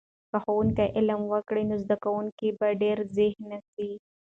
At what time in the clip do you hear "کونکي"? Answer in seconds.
2.03-2.49